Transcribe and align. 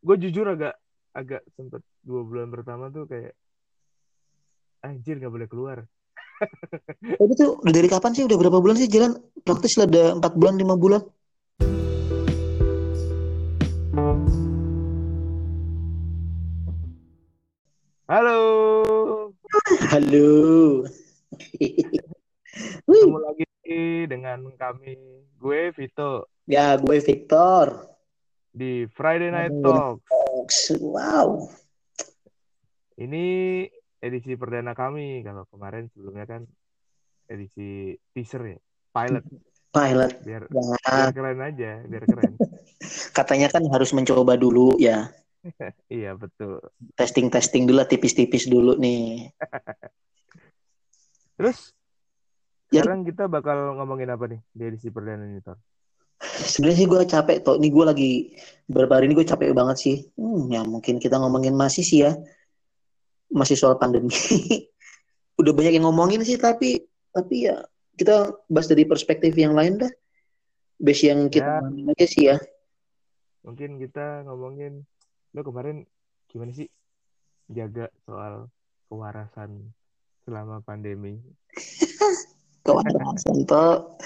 gue 0.00 0.16
jujur 0.16 0.48
agak 0.48 0.74
agak 1.12 1.44
sempet 1.52 1.84
dua 2.00 2.24
bulan 2.24 2.48
pertama 2.48 2.88
tuh 2.88 3.04
kayak 3.04 3.36
anjir 4.80 5.20
nggak 5.20 5.32
boleh 5.32 5.48
keluar 5.48 5.78
Tapi 7.20 7.32
tuh 7.36 7.60
udah 7.60 7.68
dari 7.68 7.84
kapan 7.84 8.16
sih? 8.16 8.24
Udah 8.24 8.40
berapa 8.40 8.64
bulan 8.64 8.80
sih 8.80 8.88
jalan? 8.88 9.12
Praktis 9.44 9.76
lah 9.76 9.84
ada 9.84 10.16
empat 10.16 10.32
bulan, 10.40 10.56
lima 10.56 10.72
bulan. 10.72 11.04
halo 18.08 18.40
Halo. 19.92 20.32
ketemu 22.88 23.18
lagi 23.20 23.46
dengan 24.08 24.48
kami 24.56 24.96
gue 25.36 25.60
Vito 25.76 26.24
ya, 26.48 26.74
gue 26.80 26.96
Victor. 26.98 27.90
Di 28.50 28.84
Friday 28.90 29.30
Night 29.30 29.54
Aduh. 29.54 29.98
Talk 29.98 30.50
Wow. 30.82 31.50
ini 32.98 33.66
edisi 33.98 34.34
perdana 34.34 34.74
kami 34.74 35.22
kalau 35.22 35.46
kemarin 35.48 35.86
sebelumnya 35.94 36.26
kan 36.26 36.42
edisi 37.26 37.94
teaser 38.10 38.56
ya 38.56 38.58
pilot 38.90 39.24
Pilot. 39.70 40.12
biar 40.26 40.42
Ya, 40.50 40.74
biar 40.82 41.12
keren 41.14 41.40
aja 41.40 41.70
biar 41.86 42.04
keren 42.04 42.32
katanya 43.18 43.46
kan 43.48 43.62
harus 43.70 43.94
mencoba 43.94 44.34
dulu 44.34 44.74
ya. 44.82 45.14
iya 45.88 46.12
betul 46.18 46.58
Testing-testing 46.98 47.70
dulu 47.70 47.80
lah, 47.80 47.88
tipis-tipis 47.88 48.50
dulu 48.50 48.74
nih. 48.76 49.30
terus 51.38 51.70
Ya. 52.70 52.86
sekarang 52.86 53.02
kita 53.02 53.26
bakal 53.26 53.74
ngomongin 53.82 54.14
apa 54.14 54.30
nih 54.30 54.38
di 54.54 54.62
edisi 54.62 54.94
perdana 54.94 55.26
ini 55.26 55.42
Tor? 55.42 55.58
Sebenarnya 56.20 56.78
sih 56.78 56.88
gue 56.88 57.00
capek 57.02 57.36
toh. 57.40 57.56
Ini 57.56 57.68
gue 57.68 57.84
lagi 57.84 58.12
beberapa 58.68 59.00
hari 59.00 59.08
ini 59.08 59.16
gue 59.16 59.26
capek 59.26 59.56
banget 59.56 59.76
sih. 59.80 59.96
Hmm, 60.20 60.52
ya 60.52 60.60
mungkin 60.62 61.00
kita 61.00 61.16
ngomongin 61.16 61.56
masih 61.56 61.80
sih 61.80 62.04
ya. 62.04 62.12
Masih 63.32 63.56
soal 63.56 63.80
pandemi. 63.80 64.12
Udah 65.40 65.52
banyak 65.56 65.80
yang 65.80 65.88
ngomongin 65.88 66.20
sih 66.20 66.36
tapi 66.36 66.84
tapi 67.10 67.48
ya 67.48 67.64
kita 67.96 68.28
bahas 68.46 68.68
dari 68.68 68.84
perspektif 68.84 69.32
yang 69.34 69.56
lain 69.56 69.80
dah. 69.80 69.92
Base 70.76 71.08
yang 71.08 71.28
kita 71.28 71.44
Ya. 71.44 71.60
ngomongin 71.60 71.92
aja 71.92 72.06
sih 72.06 72.24
ya. 72.28 72.36
mungkin 73.40 73.80
kita 73.80 74.20
ngomongin 74.28 74.84
lo 75.32 75.40
kemarin 75.40 75.88
gimana 76.28 76.52
sih 76.52 76.68
jaga 77.48 77.88
soal 78.04 78.52
kewarasan 78.86 79.72
selama 80.20 80.60
pandemi 80.60 81.16
Kewarasan 82.68 83.48
toh. 83.48 83.96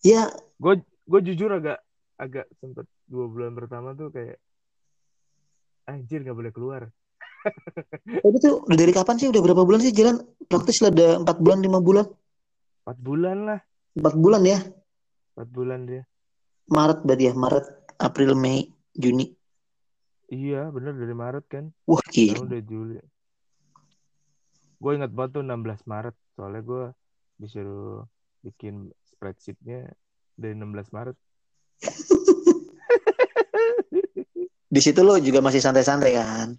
Ya 0.00 0.30
gue 0.56 0.78
gue 1.02 1.20
jujur 1.22 1.50
agak 1.52 1.78
agak 2.16 2.46
sempet 2.56 2.86
dua 3.04 3.26
bulan 3.26 3.52
pertama 3.52 3.92
tuh 3.92 4.08
kayak 4.08 4.38
anjir 5.84 6.22
nggak 6.22 6.36
boleh 6.36 6.52
keluar 6.52 6.82
Tapi 8.22 8.36
tuh 8.38 8.62
dari 8.70 8.94
kapan 8.94 9.18
sih? 9.18 9.26
Udah 9.26 9.42
berapa 9.42 9.66
bulan 9.66 9.82
sih 9.82 9.90
jalan? 9.90 10.22
Praktis 10.46 10.78
lah 10.78 10.94
ada 10.94 11.18
empat 11.18 11.42
bulan, 11.42 11.58
lima 11.58 11.82
bulan. 11.82 12.06
empat 12.82 12.98
bulan 12.98 13.38
lah 13.42 13.60
Empat 13.98 14.14
bulan 14.16 14.42
ya. 14.42 14.58
empat 15.34 15.48
bulan 15.50 15.80
dia 15.84 16.02
Maret 16.66 16.98
berarti 17.02 17.24
ya. 17.26 17.32
Maret, 17.34 17.64
April, 17.98 18.38
Mei, 18.38 18.70
Juni. 18.94 19.26
iya 20.30 20.70
bener 20.70 20.94
dari 20.94 21.12
Maret 21.12 21.44
kan 21.46 21.64
Wah 21.84 21.98
sekarang 22.14 22.46
gila. 22.46 22.48
udah 22.48 22.60
Juli 22.62 22.98
gue 24.78 24.92
ingat 24.92 25.10
banget 25.10 25.30
tuh 25.36 25.42
16 25.44 25.82
Maret 25.84 26.16
soalnya 26.32 26.62
gue 26.62 26.84
disuruh 27.36 28.02
bikin 28.40 28.74
spreadsheetnya 29.04 29.90
dari 30.42 30.58
16 30.58 30.90
Maret 30.90 31.16
Di 34.72 34.80
situ 34.80 35.04
lo 35.04 35.20
juga 35.20 35.44
masih 35.44 35.60
santai-santai 35.60 36.16
kan? 36.16 36.56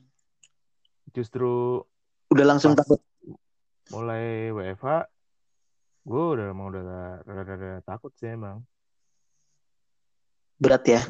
justru 1.14 1.78
Udah 2.34 2.45
langsung 2.50 2.73
takut. 2.73 2.98
mulai 3.94 4.50
WFH 4.50 5.06
gue 6.03 6.24
udah 6.34 6.46
emang 6.50 6.74
udah 6.74 6.84
rada-rada 7.22 7.84
takut 7.85 8.09
sih 8.18 8.34
emang 8.34 8.66
Berat 10.57 10.88
ya. 10.88 11.02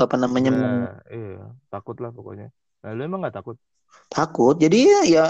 Apa 0.00 0.16
namanya? 0.16 0.50
Udah, 0.50 0.98
iya 1.12 1.46
takut 1.70 1.94
lah 2.02 2.10
pokoknya 2.10 2.50
nah, 2.82 2.90
lu 2.96 3.06
emang 3.06 3.22
gak 3.22 3.38
takut 3.38 3.56
Takut. 4.08 4.56
Jadi 4.56 4.88
ya, 4.88 5.00
ya 5.04 5.24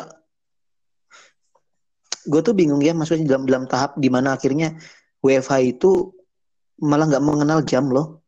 gue 2.22 2.40
tuh 2.46 2.54
bingung 2.54 2.78
ya 2.78 2.94
maksudnya 2.94 3.26
dalam 3.26 3.42
dalam 3.42 3.64
tahap 3.66 3.98
di 3.98 4.06
mana 4.06 4.38
akhirnya 4.38 4.78
WFH 5.18 5.52
itu 5.66 6.14
malah 6.82 7.06
nggak 7.06 7.22
mengenal 7.22 7.62
jam 7.62 7.86
loh. 7.88 8.22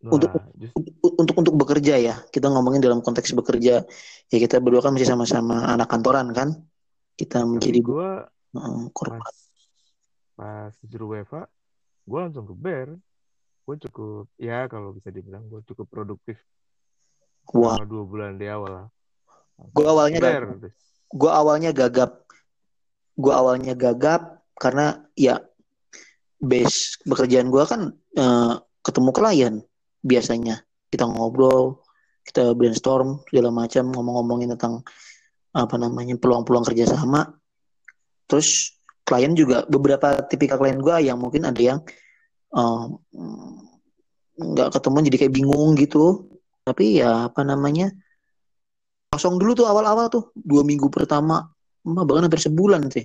Wah, 0.00 0.16
Untuk- 0.16 0.32
just- 0.56 0.72
untuk 1.02 1.36
untuk 1.36 1.54
bekerja 1.60 2.00
ya. 2.00 2.14
Kita 2.32 2.48
ngomongin 2.48 2.80
dalam 2.80 3.04
konteks 3.04 3.36
bekerja. 3.36 3.84
Ya 4.32 4.38
kita 4.40 4.62
berdua 4.62 4.80
kan 4.80 4.96
masih 4.96 5.10
sama-sama 5.10 5.68
anak 5.68 5.90
kantoran 5.90 6.32
kan? 6.32 6.56
Kita 7.18 7.44
menjadi 7.44 7.84
uh, 7.84 8.88
korban. 8.96 9.20
pas 9.20 9.36
pas 10.40 10.72
disuruh 10.80 11.20
WFH 11.20 11.44
gue 12.08 12.18
langsung 12.18 12.48
ke 12.48 12.54
ber 12.56 12.96
gue 13.68 13.76
cukup 13.86 14.24
ya 14.40 14.64
kalau 14.72 14.96
bisa 14.96 15.12
dibilang 15.12 15.44
gue 15.52 15.60
cukup 15.68 15.84
produktif. 15.92 16.40
Wah. 17.52 17.76
Selama 17.76 17.86
dua 17.86 18.04
bulan 18.08 18.30
di 18.40 18.48
awal 18.48 18.72
lah. 18.72 18.86
Gue 19.76 19.84
awalnya 19.84 20.18
ber 20.24 20.44
gagap. 20.56 20.72
gue 21.12 21.30
awalnya 21.30 21.70
gagap. 21.76 22.12
Gue 23.20 23.32
awalnya 23.36 23.74
gagap 23.76 24.22
karena 24.56 25.04
ya 25.12 25.44
base 26.40 26.98
pekerjaan 27.04 27.52
gue 27.52 27.64
kan 27.68 27.92
eh, 28.16 28.54
ketemu 28.80 29.10
klien 29.12 29.54
biasanya. 30.00 30.64
Kita 30.90 31.06
ngobrol 31.06 31.84
kita 32.26 32.52
brainstorm 32.56 33.22
segala 33.28 33.52
macam 33.52 33.92
ngomong-ngomongin 33.92 34.52
tentang 34.56 34.84
apa 35.50 35.74
namanya 35.76 36.14
peluang-peluang 36.14 36.62
kerjasama 36.62 37.26
terus 38.30 38.78
klien 39.02 39.34
juga 39.34 39.66
beberapa 39.66 40.22
tipikal 40.30 40.62
klien 40.62 40.78
gue 40.78 40.96
yang 41.10 41.18
mungkin 41.18 41.42
ada 41.48 41.58
yang 41.58 41.78
eh, 42.54 42.84
nggak 44.40 44.68
ketemu 44.72 44.96
jadi 45.10 45.18
kayak 45.26 45.34
bingung 45.34 45.70
gitu. 45.76 46.30
Tapi 46.64 47.02
ya 47.02 47.28
apa 47.28 47.42
namanya 47.44 47.90
kosong 49.10 49.36
dulu 49.36 49.52
tuh 49.52 49.66
awal-awal 49.68 50.08
tuh. 50.08 50.32
Dua 50.36 50.64
minggu 50.64 50.88
pertama 50.88 51.44
bahkan 51.84 52.28
hampir 52.28 52.40
sebulan 52.40 52.88
sih. 52.88 53.04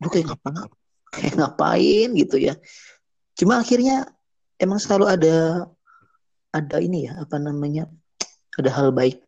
Lu 0.00 0.08
kayak 0.08 0.32
ngapain 0.32 0.81
kayak 1.12 1.36
ngapain 1.36 2.08
gitu 2.16 2.40
ya. 2.40 2.56
Cuma 3.36 3.60
akhirnya 3.60 4.08
emang 4.56 4.80
selalu 4.80 5.06
ada 5.12 5.68
ada 6.52 6.76
ini 6.80 7.08
ya 7.08 7.20
apa 7.20 7.36
namanya 7.36 7.88
ada 8.56 8.70
hal 8.72 8.88
baik. 8.96 9.20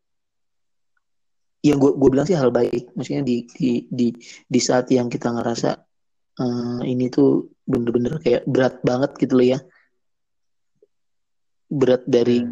Yang 1.64 1.78
gue 1.80 1.92
gue 1.96 2.08
bilang 2.08 2.26
sih 2.28 2.36
hal 2.36 2.52
baik. 2.52 2.92
Maksudnya 2.96 3.24
di 3.24 3.44
di 3.52 3.70
di 3.88 4.08
di 4.48 4.60
saat 4.60 4.88
yang 4.88 5.12
kita 5.12 5.32
ngerasa 5.32 5.70
eh, 6.40 6.80
ini 6.88 7.12
tuh 7.12 7.52
bener-bener 7.64 8.20
kayak 8.20 8.48
berat 8.48 8.80
banget 8.80 9.16
gitu 9.20 9.36
loh 9.36 9.48
ya. 9.56 9.60
Berat 11.68 12.04
dari 12.04 12.44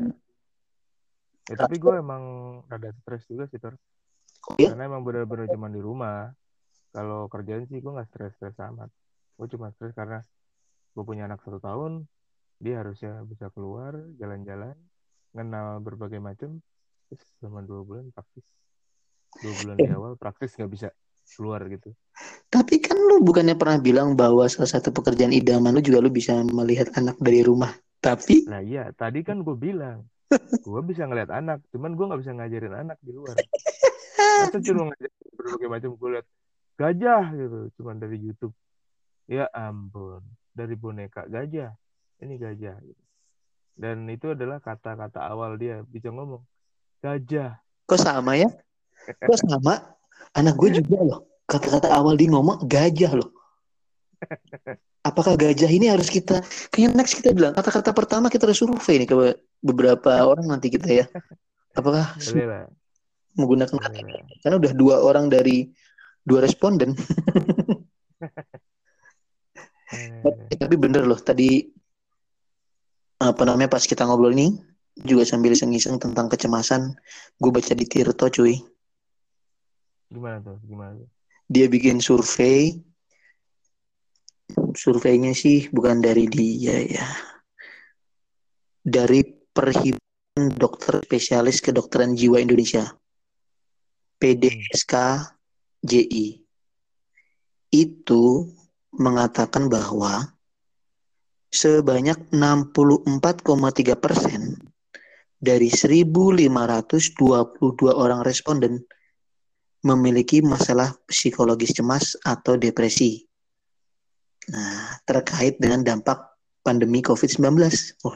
ya, 1.48 1.56
tapi 1.56 1.76
gue 1.76 1.94
emang 2.00 2.22
rada 2.68 2.90
stres 3.04 3.28
juga 3.28 3.44
sih 3.50 3.60
Tor 3.60 3.76
oh 4.48 4.56
ya 4.56 4.72
karena 4.72 4.88
emang 4.88 5.04
bener-bener 5.04 5.48
cuma 5.48 5.68
di 5.72 5.80
rumah. 5.80 6.32
Kalau 6.92 7.24
kerjaan 7.24 7.64
sih 7.68 7.80
gue 7.80 7.88
nggak 7.88 8.08
stres-stres 8.12 8.56
amat 8.68 8.92
gue 9.42 9.58
cuma 9.58 9.74
stres 9.74 9.90
karena 9.90 10.22
gue 10.94 11.02
punya 11.02 11.26
anak 11.26 11.42
satu 11.42 11.58
tahun 11.58 12.06
dia 12.62 12.78
harusnya 12.78 13.26
bisa 13.26 13.50
keluar 13.50 13.98
jalan-jalan 14.22 14.78
kenal 15.34 15.82
berbagai 15.82 16.22
macam 16.22 16.62
terus 17.10 17.26
selama 17.42 17.66
dua 17.66 17.82
bulan 17.82 18.06
praktis. 18.14 18.46
Dua 19.42 19.52
bulan 19.58 19.76
di 19.82 19.90
awal 19.90 20.14
praktis 20.14 20.54
nggak 20.54 20.70
bisa 20.70 20.88
keluar 21.34 21.66
gitu. 21.66 21.90
Tapi 22.46 22.78
kan 22.78 22.94
lu 22.94 23.18
bukannya 23.26 23.58
pernah 23.58 23.82
bilang 23.82 24.14
bahwa 24.14 24.46
salah 24.46 24.70
satu 24.70 24.94
pekerjaan 24.94 25.34
idaman 25.34 25.74
lu 25.74 25.82
juga 25.82 25.98
lu 25.98 26.14
bisa 26.14 26.38
melihat 26.46 26.94
anak 26.94 27.18
dari 27.18 27.42
rumah. 27.42 27.74
Tapi 27.98 28.46
nah 28.46 28.62
iya 28.62 28.94
tadi 28.94 29.26
kan 29.26 29.42
gue 29.42 29.58
bilang 29.58 30.06
gue 30.70 30.80
bisa 30.86 31.02
ngeliat 31.10 31.34
anak 31.34 31.66
cuman 31.74 31.98
gue 31.98 32.04
nggak 32.06 32.20
bisa 32.22 32.32
ngajarin 32.38 32.74
anak 32.78 32.98
di 33.02 33.10
luar. 33.10 33.34
Masa 34.46 34.62
cuma 34.62 34.94
ngajarin 34.94 35.18
berbagai 35.34 35.66
macam 35.66 35.90
gue 35.98 36.10
liat 36.14 36.26
gajah 36.78 37.24
gitu 37.34 37.58
cuman 37.80 37.98
dari 37.98 38.16
YouTube 38.22 38.54
ya 39.30 39.46
ampun 39.54 40.22
dari 40.52 40.74
boneka 40.76 41.26
gajah 41.26 41.72
ini 42.22 42.34
gajah 42.38 42.76
gitu. 42.82 43.02
dan 43.78 44.04
itu 44.10 44.34
adalah 44.34 44.60
kata-kata 44.60 45.22
awal 45.26 45.56
dia 45.56 45.82
bisa 45.88 46.12
ngomong 46.12 46.44
gajah 47.02 47.62
kok 47.86 48.00
sama 48.00 48.40
ya? 48.40 48.48
Kok 49.04 49.38
sama? 49.44 49.74
Anak 50.32 50.54
gue 50.56 50.80
juga 50.80 50.96
loh. 51.02 51.20
Kata-kata 51.44 51.92
awal 51.92 52.16
dia 52.16 52.30
ngomong 52.32 52.64
gajah 52.64 53.12
loh. 53.18 53.30
Apakah 55.02 55.34
gajah 55.34 55.66
ini 55.66 55.90
harus 55.90 56.06
kita 56.06 56.46
kayak 56.70 56.94
next 56.94 57.18
kita 57.18 57.34
bilang 57.34 57.52
kata-kata 57.52 57.90
pertama 57.90 58.30
kita 58.30 58.46
harus 58.46 58.62
survei 58.62 59.02
nih 59.02 59.08
ke 59.10 59.16
beberapa 59.58 60.22
orang 60.22 60.46
nanti 60.46 60.70
kita 60.70 60.88
ya. 60.88 61.04
Apakah 61.74 62.14
boleh 62.16 62.70
menggunakan 63.34 63.76
kata 63.76 63.98
karena 64.44 64.56
udah 64.60 64.72
dua 64.76 64.96
orang 65.02 65.26
dari 65.26 65.68
dua 66.22 66.46
responden. 66.46 66.94
Eh, 69.92 70.56
tapi 70.56 70.74
bener 70.80 71.04
loh 71.04 71.20
tadi 71.20 71.68
apa 73.20 73.42
namanya 73.44 73.70
pas 73.70 73.84
kita 73.84 74.08
ngobrol 74.08 74.34
ini 74.34 74.56
juga 74.98 75.22
sambil 75.24 75.54
iseng-iseng 75.54 76.00
tentang 76.00 76.26
kecemasan 76.32 76.96
gue 77.38 77.50
baca 77.52 77.72
di 77.76 77.84
Tirto 77.84 78.26
cuy. 78.28 78.56
Gimana 80.12 80.40
tuh? 80.44 80.58
Gimana 80.64 80.96
tuh? 80.96 81.08
dia 81.52 81.68
bikin 81.68 82.00
survei. 82.00 82.80
Surveinya 84.72 85.36
sih 85.36 85.68
bukan 85.68 86.00
dari 86.00 86.24
dia 86.28 86.76
ya. 86.80 87.08
Dari 88.80 89.20
perhimpunan 89.52 90.56
dokter 90.56 91.04
spesialis 91.04 91.60
kedokteran 91.60 92.16
jiwa 92.16 92.40
Indonesia. 92.40 92.88
PDSK 94.16 94.94
JI 95.84 96.40
itu 97.72 98.22
mengatakan 98.96 99.68
bahwa 99.72 100.32
sebanyak 101.52 102.32
64,3 102.32 103.96
persen 103.96 104.56
dari 105.42 105.68
1.522 105.68 106.48
orang 107.90 108.20
responden 108.22 108.80
memiliki 109.82 110.38
masalah 110.40 110.94
psikologis 111.10 111.74
cemas 111.74 112.14
atau 112.22 112.54
depresi. 112.54 113.26
Nah, 114.54 114.98
terkait 115.02 115.58
dengan 115.58 115.82
dampak 115.82 116.38
pandemi 116.62 117.02
COVID-19. 117.02 117.58
Tuh 117.98 118.14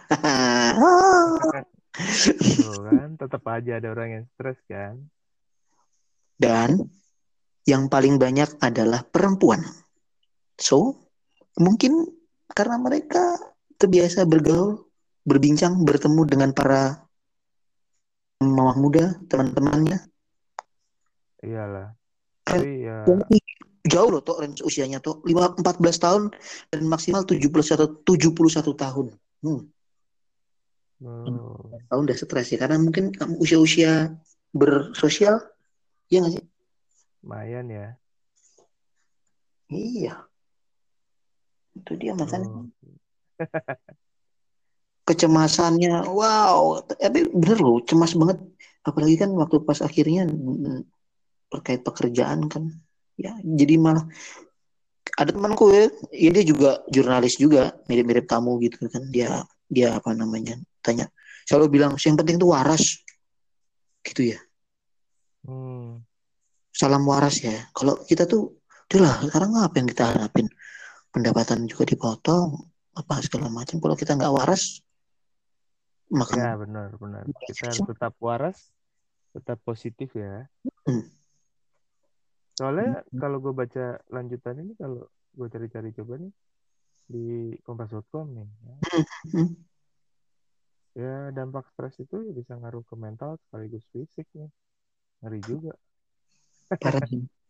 kan, 2.87 3.11
tetap 3.19 3.43
aja 3.51 3.83
ada 3.83 3.89
orang 3.91 4.09
yang 4.15 4.25
stres 4.35 4.59
kan. 4.71 5.03
Dan 6.39 6.87
yang 7.67 7.91
paling 7.91 8.23
banyak 8.23 8.55
adalah 8.63 9.03
perempuan. 9.03 9.67
So, 10.57 11.09
mungkin 11.61 12.09
karena 12.53 12.81
mereka 12.81 13.37
terbiasa 13.77 14.25
bergaul, 14.25 14.89
berbincang, 15.25 15.85
bertemu 15.85 16.23
dengan 16.25 16.51
para 16.57 17.05
mama 18.41 18.73
muda, 18.77 19.17
teman-temannya. 19.29 20.01
Iyalah. 21.45 21.93
Tapi 22.47 22.87
ya 22.87 23.05
jauh 23.87 24.11
loh 24.11 24.23
tuh 24.23 24.43
range 24.43 24.61
usianya 24.67 24.99
tuh 24.99 25.23
5 25.23 25.63
14 25.63 26.03
tahun 26.03 26.23
dan 26.75 26.83
maksimal 26.91 27.23
71 27.23 28.03
71 28.03 28.75
tahun. 28.75 29.07
Hmm, 29.47 29.63
oh, 31.07 31.71
tahun 31.87 32.03
udah 32.11 32.17
stres 32.19 32.51
ya 32.51 32.59
karena 32.59 32.83
mungkin 32.83 33.15
usia-usia 33.39 34.11
bersosial 34.51 35.39
ya 36.11 36.23
nggak 36.23 36.35
sih? 36.35 36.45
lumayan 37.23 37.67
ya. 37.67 37.87
Iya. 39.67 40.15
Itu 41.77 41.93
dia 42.01 42.13
makanya 42.17 42.49
Oh. 42.49 42.65
kecemasannya 45.07 46.09
wow. 46.11 46.83
Tapi 46.83 47.31
bener 47.31 47.59
loh 47.63 47.79
cemas 47.87 48.13
banget. 48.19 48.43
Apalagi 48.83 49.17
kan 49.21 49.31
waktu 49.39 49.63
pas 49.63 49.79
akhirnya 49.85 50.27
mm, 50.27 50.83
terkait 51.53 51.81
pekerjaan 51.87 52.51
kan. 52.51 52.75
Ya 53.17 53.39
jadi 53.41 53.81
malah 53.81 54.05
ada 55.17 55.33
temanku 55.33 55.73
ya, 55.73 55.89
ya 56.13 56.29
dia 56.29 56.45
juga 56.45 56.85
jurnalis 56.93 57.41
juga 57.41 57.73
mirip-mirip 57.89 58.27
kamu 58.29 58.61
gitu 58.69 58.91
kan. 58.91 59.07
Dia 59.09 59.47
dia 59.71 59.97
apa 59.97 60.13
namanya 60.13 60.59
tanya. 60.83 61.09
Selalu 61.47 61.79
bilang 61.79 61.93
yang 61.97 62.19
penting 62.19 62.37
tuh 62.43 62.51
waras. 62.51 63.01
Gitu 64.03 64.35
ya. 64.35 64.39
Hmm. 65.47 66.03
salam 66.75 67.07
waras 67.09 67.41
ya. 67.41 67.55
Kalau 67.73 68.03
kita 68.05 68.27
tuh 68.27 68.59
udahlah 68.91 69.23
sekarang 69.31 69.51
apa 69.57 69.75
yang 69.79 69.89
kita 69.89 70.05
harapin 70.13 70.47
pendapatan 71.17 71.65
juga 71.65 71.89
dipotong 71.89 72.61
apa 72.93 73.25
segala 73.25 73.49
macam 73.49 73.81
kalau 73.81 73.97
kita 73.97 74.13
nggak 74.13 74.37
waras 74.37 74.85
makan 76.13 76.37
Ya 76.37 76.53
benar 76.61 76.89
benar. 77.01 77.23
Kita 77.49 77.73
harus 77.73 77.89
tetap 77.89 78.13
waras, 78.21 78.59
tetap 79.33 79.59
positif 79.65 80.13
ya. 80.13 80.45
Hmm. 80.85 81.09
Soalnya 82.61 83.01
kalau 83.17 83.41
gue 83.41 83.53
baca 83.57 84.01
lanjutan 84.13 84.61
ini 84.61 84.77
kalau 84.77 85.09
gue 85.09 85.49
cari-cari 85.49 85.91
coba 85.97 86.21
nih 86.21 86.33
di 87.09 87.27
kompas.com 87.65 88.27
nih. 88.37 88.49
Ya, 88.69 88.77
Hmm. 89.35 89.53
ya 90.97 91.15
dampak 91.35 91.67
stres 91.75 91.99
itu 92.01 92.23
ya 92.23 92.33
bisa 92.33 92.55
ngaruh 92.57 92.87
ke 92.87 92.95
mental 92.95 93.41
sekaligus 93.49 93.85
fisik 93.91 94.29
nih. 94.37 94.53
Ngeri 95.25 95.41
juga. 95.43 95.73
parah 96.79 97.03
sih. 97.09 97.25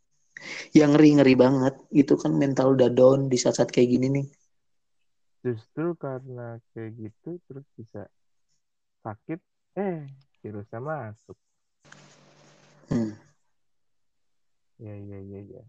yang 0.77 0.95
ngeri 0.95 1.21
ngeri 1.21 1.35
banget 1.35 1.75
itu 1.93 2.15
kan 2.21 2.33
mental 2.37 2.77
udah 2.77 2.93
down 2.93 3.33
di 3.33 3.41
saat-saat 3.41 3.73
kayak 3.73 3.89
gini 3.97 4.07
nih 4.13 4.27
Justru 5.47 5.95
karena 5.95 6.59
kayak 6.75 6.91
gitu 6.99 7.39
terus 7.47 7.63
bisa 7.79 8.11
sakit, 9.07 9.39
eh 9.79 10.11
virusnya 10.43 10.83
masuk. 10.83 11.39
Hmm. 12.91 13.15
Ya 14.83 14.95
ya 14.99 15.19
ya 15.23 15.41
ya. 15.47 15.63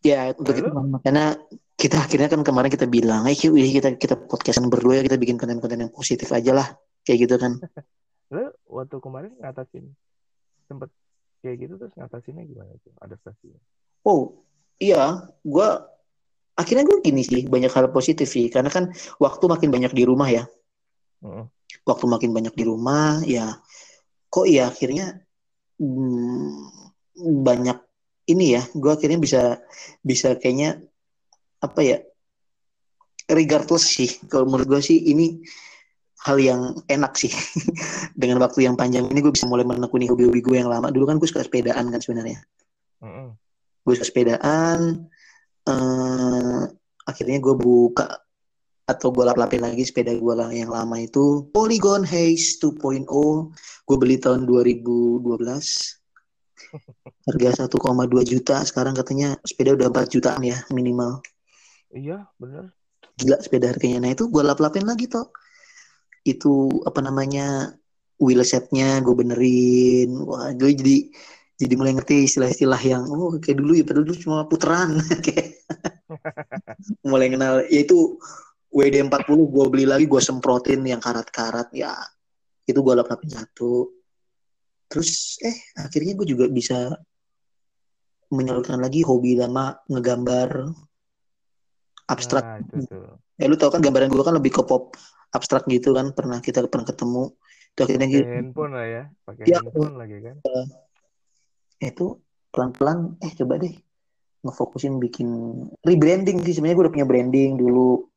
ya 0.00 0.20
untuk 0.32 0.56
itu 0.56 0.70
makanya 0.72 1.36
kita 1.76 2.00
akhirnya 2.00 2.32
kan 2.32 2.40
kemarin 2.40 2.72
kita 2.72 2.88
bilang 2.88 3.28
eh 3.28 3.36
kita 3.36 4.00
kita 4.00 4.16
podcastan 4.24 4.72
berdua 4.72 4.98
ya 4.98 5.02
kita 5.04 5.20
bikin 5.20 5.36
konten-konten 5.36 5.86
yang 5.86 5.92
positif 5.92 6.32
aja 6.32 6.56
lah 6.56 6.68
kayak 7.04 7.28
gitu 7.28 7.36
kan 7.36 7.60
Lalu 8.32 8.50
waktu 8.66 8.96
kemarin 8.98 9.32
ngatasin 9.38 9.86
sempet 10.66 10.90
kayak 11.42 11.56
gitu 11.66 11.74
terus 11.80 11.92
ngatasinnya 11.96 12.44
gimana 12.46 12.72
tuh? 12.80 12.92
Adaptasinya? 13.00 13.60
oh 14.06 14.46
iya. 14.78 15.26
Gua 15.42 15.82
akhirnya 16.56 16.88
gue 16.88 17.04
gini 17.04 17.22
sih 17.26 17.44
banyak 17.44 17.70
hal 17.70 17.92
positif 17.92 18.30
sih. 18.30 18.48
Karena 18.48 18.72
kan 18.72 18.94
waktu 19.20 19.44
makin 19.46 19.70
banyak 19.70 19.92
di 19.92 20.04
rumah 20.06 20.28
ya. 20.30 20.44
Heeh. 21.24 21.46
waktu 21.86 22.06
makin 22.06 22.30
banyak 22.34 22.54
di 22.54 22.64
rumah 22.66 23.20
ya. 23.26 23.56
Kok 24.30 24.46
ya 24.46 24.70
akhirnya 24.70 25.22
hmm, 25.78 26.50
banyak 27.44 27.78
ini 28.32 28.56
ya. 28.56 28.62
Gue 28.72 28.92
akhirnya 28.94 29.18
bisa 29.20 29.42
bisa 30.00 30.34
kayaknya 30.38 30.80
apa 31.60 31.80
ya 31.82 31.98
regardless 33.30 33.90
sih. 33.90 34.10
Kalau 34.30 34.46
menurut 34.46 34.78
gue 34.78 34.82
sih 34.82 34.98
ini 35.10 35.42
hal 36.24 36.36
yang 36.40 36.60
enak 36.88 37.12
sih. 37.18 37.32
Dengan 38.20 38.40
waktu 38.40 38.64
yang 38.64 38.78
panjang 38.78 39.10
ini 39.12 39.20
gue 39.20 39.32
bisa 39.34 39.44
mulai 39.44 39.68
menekuni 39.68 40.08
hobi-hobi 40.08 40.40
gue 40.40 40.56
yang 40.56 40.72
lama. 40.72 40.88
Dulu 40.88 41.04
kan 41.04 41.16
gue 41.20 41.28
suka 41.28 41.44
sepedaan 41.44 41.92
kan 41.92 42.00
sebenarnya. 42.00 42.40
Heeh. 42.96 43.28
gue 43.86 43.94
suka 43.94 44.08
sepedaan 44.08 45.06
eh, 45.68 46.62
akhirnya 47.06 47.38
gue 47.38 47.54
buka 47.54 48.08
atau 48.86 49.10
gue 49.10 49.26
lap-lapin 49.26 49.66
lagi 49.66 49.82
sepeda 49.82 50.14
gue 50.14 50.34
lah 50.34 50.50
yang 50.54 50.70
lama 50.70 50.96
itu. 50.98 51.50
Polygon 51.50 52.06
Haze 52.06 52.58
2.0 52.62 53.06
gue 53.86 53.96
beli 53.98 54.16
tahun 54.22 54.46
2012 54.46 55.26
harga 57.26 57.50
1,2 57.66 58.30
juta. 58.30 58.56
Sekarang 58.62 58.94
katanya 58.94 59.34
sepeda 59.42 59.74
udah 59.74 59.90
4 59.90 60.14
jutaan 60.14 60.42
ya 60.46 60.58
minimal. 60.70 61.22
Iya 61.90 62.26
bener. 62.38 62.74
gila 63.16 63.40
sepeda 63.40 63.72
harganya. 63.72 63.98
Nah 64.06 64.10
itu 64.12 64.28
gue 64.28 64.42
lap-lapin 64.44 64.84
lagi 64.84 65.08
toh 65.08 65.32
itu 66.26 66.82
apa 66.82 66.98
namanya 66.98 67.78
wheel 68.18 68.42
setnya 68.42 68.98
gue 69.00 69.14
benerin. 69.14 70.10
Wah 70.26 70.50
gue 70.52 70.74
jadi 70.74 70.96
jadi 71.56 71.74
mulai 71.78 71.96
ngerti 71.96 72.28
istilah-istilah 72.28 72.82
yang 72.84 73.02
oh 73.08 73.38
kayak 73.40 73.56
dulu 73.62 73.72
ya 73.78 73.84
padahal 73.86 74.04
dulu 74.04 74.16
cuma 74.20 74.38
puteran 74.44 75.00
kayak 75.24 75.56
mulai 77.08 77.32
kenal 77.32 77.64
ya 77.64 77.80
itu 77.80 78.20
WD40 78.76 79.40
gue 79.48 79.64
beli 79.72 79.86
lagi 79.88 80.04
gue 80.04 80.20
semprotin 80.20 80.84
yang 80.84 81.00
karat-karat 81.00 81.72
ya. 81.72 81.96
Itu 82.66 82.82
gue 82.82 82.92
lap-lapin 82.98 83.30
satu. 83.30 83.88
Terus 84.90 85.40
eh 85.40 85.56
akhirnya 85.78 86.12
gue 86.18 86.26
juga 86.28 86.44
bisa 86.50 86.92
menyalurkan 88.28 88.82
lagi 88.82 89.06
hobi 89.06 89.38
lama 89.38 89.78
ngegambar 89.86 90.66
abstrak. 92.10 92.44
Nah 92.44 92.58
itu 92.62 92.76
tuh. 92.90 93.16
ya 93.38 93.46
lu 93.48 93.56
tau 93.56 93.70
kan 93.70 93.80
gambaran 93.80 94.10
gue 94.10 94.24
kan 94.24 94.34
lebih 94.34 94.52
ke 94.60 94.62
pop 94.66 94.92
abstrak 95.34 95.64
gitu 95.66 95.94
kan 95.96 96.12
pernah 96.12 96.38
kita 96.38 96.62
pernah 96.66 96.86
ketemu. 96.86 97.34
Itu 97.76 97.80
akhirnya 97.84 98.06
Pakai 98.08 98.16
gitu. 98.16 98.28
handphone 98.32 98.72
lah 98.72 98.86
ya, 98.86 99.02
pakai 99.24 99.44
Ya. 99.46 99.58
handphone 99.60 99.96
lagi 99.98 100.16
kan. 100.22 100.36
itu 101.76 102.06
pelan-pelan 102.48 103.20
eh 103.20 103.36
coba 103.36 103.60
deh 103.60 103.74
ngefokusin 104.40 104.96
bikin 104.96 105.28
rebranding 105.84 106.40
sih. 106.40 106.56
Sebenarnya 106.56 106.76
gue 106.80 106.84
udah 106.88 106.94
punya 106.96 107.06
branding 107.08 107.60
dulu. 107.60 108.08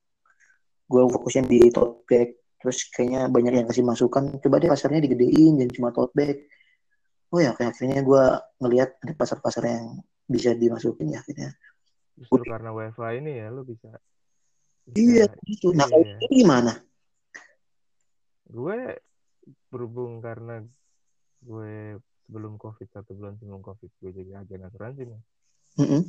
Gue 0.88 1.02
fokusin 1.12 1.46
di 1.46 1.68
tote 1.70 2.08
bag 2.08 2.30
terus 2.60 2.88
kayaknya 2.92 3.28
banyak 3.28 3.54
yang 3.60 3.68
kasih 3.68 3.84
masukan. 3.84 4.40
Coba 4.40 4.64
deh 4.64 4.72
pasarnya 4.72 5.04
digedein 5.04 5.60
jadi 5.60 5.72
cuma 5.76 5.92
tote 5.92 6.16
bag. 6.16 6.48
Oh 7.30 7.38
ya 7.38 7.52
kayak 7.54 7.76
akhirnya 7.76 8.00
gue 8.02 8.24
ngelihat 8.64 8.90
ada 9.04 9.14
pasar-pasar 9.14 9.64
yang 9.68 9.86
bisa 10.24 10.56
dimasukin 10.56 11.14
ya 11.14 11.20
akhirnya. 11.20 11.52
Justru 12.16 12.42
karena 12.48 12.72
wifi 12.72 13.12
ini 13.20 13.32
ya 13.44 13.48
lu 13.52 13.68
bisa. 13.68 13.92
iya 14.96 15.28
bisa 15.28 15.36
gitu. 15.46 15.68
Nah 15.76 15.86
kalau 15.86 16.02
Iya. 16.02 16.16
ini 16.26 16.36
gimana 16.42 16.74
gue 18.50 18.78
berhubung 19.70 20.20
karena 20.20 20.66
gue 21.46 21.98
sebelum 22.26 22.58
covid 22.62 22.90
satu 22.94 23.14
bulan 23.18 23.38
sebelum 23.38 23.62
covid 23.62 23.90
gue 24.02 24.12
jadi 24.14 24.42
agen 24.42 24.66
asuransi 24.66 25.02
nih. 25.06 25.22
Mm-mm. 25.80 26.04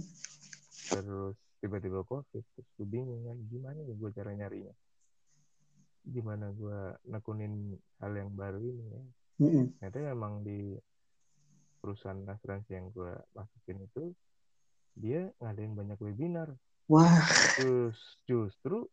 terus 0.90 1.37
tiba-tiba 1.62 2.02
covid 2.02 2.42
terus 2.42 2.68
gue 2.80 2.88
bingung 2.88 3.23
kan 3.23 3.37
gimana 3.49 3.78
nih 3.85 3.97
gue 3.97 4.11
cara 4.16 4.32
nyarinya? 4.32 4.75
Gimana 6.00 6.50
gue 6.56 6.80
nekunin 7.12 7.76
hal 8.00 8.12
yang 8.16 8.32
baru 8.32 8.61
ini 8.61 8.85
ya? 8.88 9.02
Mm-mm. 9.40 9.66
ternyata 9.80 9.99
memang 10.12 10.44
di 10.44 10.76
perusahaan 11.80 12.20
asuransi 12.28 12.70
yang 12.76 12.92
gue 12.92 13.12
masukin 13.32 13.80
itu 13.85 14.12
dia 14.97 15.32
ngadain 15.40 15.73
banyak 15.73 15.97
webinar. 16.02 16.52
Wah, 16.90 17.23
terus 17.56 17.97
justru 18.26 18.85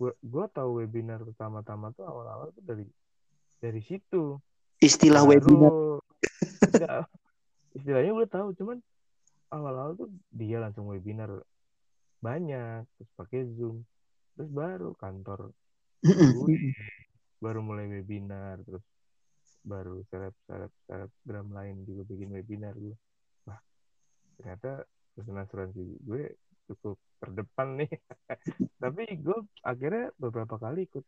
gue 0.00 0.12
gue 0.16 0.44
tahu 0.48 0.80
webinar 0.80 1.20
pertama-tama 1.20 1.92
tuh 1.92 2.08
awal-awal 2.08 2.48
tuh 2.56 2.64
dari 2.64 2.88
dari 3.60 3.84
situ. 3.84 4.40
Istilah 4.80 5.20
Baru- 5.20 5.30
webinar. 5.36 5.72
Nggak, 6.60 7.04
istilahnya 7.76 8.12
gue 8.16 8.28
tahu 8.28 8.48
cuman 8.56 8.78
awal-awal 9.52 9.92
tuh 9.94 10.08
dia 10.32 10.56
langsung 10.56 10.88
webinar 10.88 11.28
banyak 12.20 12.84
terus 12.96 13.10
pakai 13.16 13.48
zoom 13.56 13.80
terus 14.36 14.48
baru 14.52 14.92
kantor 14.96 15.52
gue 16.04 16.76
baru 17.40 17.60
mulai 17.64 17.88
webinar 17.88 18.60
terus 18.64 18.84
baru 19.64 20.04
seleb 20.08 20.36
seleb 20.44 20.72
selebgram 20.84 21.48
lain 21.52 21.84
juga 21.88 22.04
bikin 22.04 22.28
webinar 22.32 22.76
gue 22.76 22.92
wah 23.48 23.56
ternyata 24.36 24.84
perusahaan 25.12 25.40
asuransi 25.40 25.82
gue 26.04 26.22
cukup 26.70 26.96
terdepan 27.18 27.68
nih 27.82 27.90
tapi 28.82 29.02
gue 29.18 29.38
akhirnya 29.66 30.14
beberapa 30.16 30.56
kali 30.56 30.86
ikut 30.86 31.04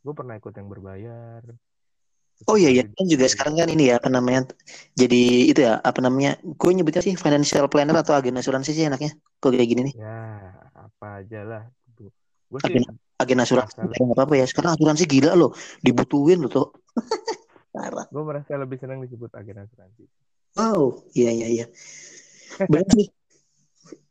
gue 0.00 0.14
pernah 0.16 0.34
ikut 0.36 0.52
yang 0.56 0.68
berbayar 0.68 1.42
Oh 2.48 2.56
iya 2.56 2.72
ya, 2.72 2.82
kemarin 2.88 2.96
kan 2.96 3.04
juga 3.04 3.26
sekarang 3.28 3.54
kan 3.60 3.68
ini 3.68 3.92
ya 3.92 4.00
apa 4.00 4.08
namanya? 4.08 4.48
Jadi 4.96 5.52
itu 5.52 5.60
ya 5.60 5.76
apa 5.76 6.00
namanya? 6.00 6.40
Gue 6.40 6.72
nyebutnya 6.72 7.04
sih 7.04 7.12
financial 7.12 7.68
planner 7.68 7.92
atau 8.00 8.16
agen 8.16 8.40
asuransi 8.40 8.72
sih 8.72 8.88
enaknya. 8.88 9.12
Kok 9.44 9.52
kayak 9.52 9.68
gini 9.68 9.92
nih? 9.92 9.94
ya 10.00 10.16
apa 10.72 11.06
aja 11.20 11.40
lah 11.44 11.62
gue 12.00 12.60
sih 12.64 12.72
Agen 12.72 12.84
agen 13.20 13.38
asuransi 13.44 13.76
nggak 13.76 14.16
apa-apa 14.16 14.34
ya. 14.40 14.46
Sekarang 14.48 14.72
asuransi 14.72 15.04
gila 15.04 15.36
loh, 15.36 15.52
dibutuhin 15.84 16.40
loh 16.40 16.48
tuh. 16.48 16.66
Gue 18.10 18.24
merasa 18.26 18.58
lebih 18.58 18.80
senang 18.82 18.98
disebut 19.04 19.30
agen 19.36 19.62
asuransi 19.62 20.04
Wow, 20.58 21.06
iya 21.14 21.30
iya 21.30 21.46
iya. 21.46 21.66
Benar 22.66 22.88
sih. 22.90 23.06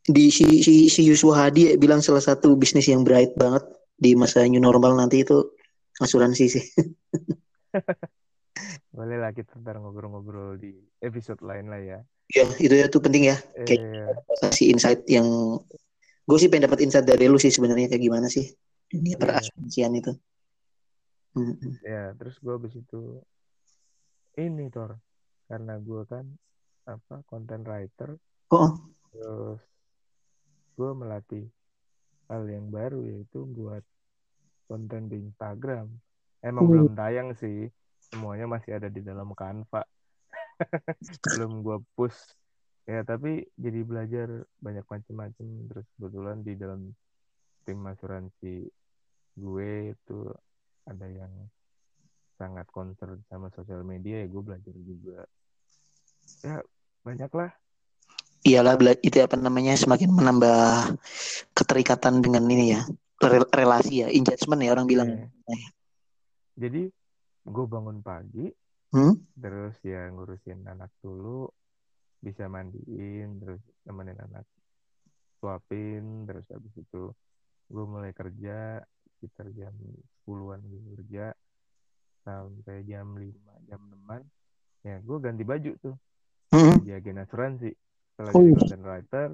Di 0.10 0.34
si 0.34 0.66
si 0.66 0.89
si 0.89 1.01
Yuswa 1.06 1.46
Hadi 1.46 1.78
bilang 1.78 2.01
salah 2.01 2.24
satu 2.24 2.58
bisnis 2.58 2.89
yang 2.89 3.06
bright 3.06 3.38
banget 3.38 3.62
di 3.94 4.18
masa 4.18 4.42
new 4.50 4.58
normal 4.58 4.98
nanti 4.98 5.22
itu 5.22 5.38
asuransi 6.01 6.46
sih. 6.50 6.66
boleh 8.89 9.16
lah 9.22 9.32
kita 9.32 9.56
ntar 9.62 9.78
ngobrol-ngobrol 9.80 10.58
di 10.60 10.74
episode 11.00 11.39
lain 11.46 11.70
lah 11.70 11.80
ya 11.80 12.00
Ya, 12.30 12.46
itu 12.62 12.74
ya 12.78 12.86
tuh 12.86 13.01
penting 13.01 13.25
ya. 13.25 13.38
Kayak 13.66 14.22
kasih 14.38 14.70
insight 14.70 15.01
yang 15.10 15.25
gue 16.30 16.38
sih 16.38 16.46
pengen 16.46 16.70
dapat 16.70 16.86
insight 16.86 17.01
dari 17.01 17.25
lu 17.25 17.42
sih 17.42 17.50
sebenarnya 17.50 17.89
kayak 17.89 18.06
gimana 18.06 18.30
sih 18.30 18.46
dunia 18.86 19.18
Iya. 19.18 19.22
perasuransian 19.22 19.94
itu. 19.98 20.13
Mm-mm. 21.34 21.78
ya 21.86 22.13
terus 22.18 22.38
gue 22.38 22.54
habis 22.54 22.74
itu 22.74 23.22
ini 24.38 24.70
Tor 24.70 24.98
karena 25.46 25.78
gue 25.78 26.01
kan 26.06 26.25
apa 26.86 27.22
content 27.25 27.66
writer 27.66 28.18
Oh, 28.50 28.78
terus 29.10 29.62
gue 30.79 30.91
melatih 30.95 31.45
hal 32.31 32.48
yang 32.48 32.71
baru 32.71 33.03
yaitu 33.03 33.43
buat 33.43 33.83
konten 34.71 35.12
di 35.12 35.19
Instagram. 35.19 35.91
Emang 36.39 36.63
Hmm. 36.63 36.71
belum 36.71 36.89
tayang 36.95 37.36
sih 37.36 37.67
semuanya 38.00 38.48
masih 38.48 38.79
ada 38.79 38.88
di 38.88 39.03
dalam 39.03 39.36
Canva. 39.36 39.83
Belum 41.36 41.59
gue 41.59 41.77
push. 42.00 42.15
Ya 42.88 43.03
tapi 43.03 43.43
jadi 43.59 43.83
belajar 43.83 44.48
banyak 44.63 44.88
macam-macam. 44.88 45.48
Terus 45.67 45.88
kebetulan 46.00 46.38
di 46.48 46.53
dalam 46.55 46.81
tim 47.67 47.79
asuransi 47.83 48.71
gue 49.36 49.71
itu 49.91 50.19
ada 50.88 51.05
yang 51.05 51.31
sangat 52.39 52.65
concern 52.71 53.19
sama 53.27 53.51
sosial 53.51 53.83
media 53.83 54.24
ya 54.24 54.27
gue 54.31 54.41
belajar 54.41 54.75
juga. 54.79 55.27
Ya 56.39 56.63
banyak 57.03 57.29
lah 58.39 58.46
iyalah 58.46 58.75
bela- 58.75 59.01
itu 59.01 59.19
apa 59.19 59.36
namanya 59.36 59.75
semakin 59.75 60.10
menambah 60.10 60.96
keterikatan 61.51 62.24
dengan 62.24 62.48
ini 62.48 62.72
ya 62.72 62.81
rel- 63.19 63.51
relasi 63.51 64.01
ya 64.01 64.08
engagement 64.08 64.63
ya 64.63 64.72
orang 64.72 64.88
bilang. 64.88 65.10
Iya. 65.10 65.27
jadi 66.55 66.81
gue 67.46 67.65
bangun 67.65 68.00
pagi 68.00 68.48
Hmm? 68.89 69.22
terus 69.38 69.77
ya 69.86 70.10
ngurusin 70.10 70.65
anak 70.65 70.89
dulu 70.98 71.46
bisa 72.17 72.50
mandiin 72.50 73.38
terus 73.38 73.62
nemenin 73.86 74.17
anak 74.17 74.50
suapin 75.38 76.25
terus 76.25 76.41
habis 76.50 76.74
itu 76.74 77.13
gue 77.69 77.86
mulai 77.86 78.10
kerja 78.12 78.81
sekitar 79.13 79.53
jam 79.53 79.77
10-an 80.25 80.58
gue 80.60 80.81
kerja 80.98 81.25
sampai 82.19 82.81
jam 82.84 83.13
5 83.13 83.29
jam 83.69 83.77
6 83.86 84.25
ya 84.81 84.98
gue 85.00 85.17
ganti 85.19 85.43
baju 85.43 85.72
tuh 85.77 85.96
Hmm. 86.50 86.81
jadi 86.81 86.98
agen 86.98 87.22
asuransi 87.22 87.69
setelah 88.19 88.35
Oh, 88.35 88.43
jadi 88.43 88.51
iya. 88.51 88.59
content 88.59 88.83
writer 88.83 89.27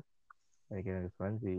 agen 0.69 1.09
asuransi 1.09 1.55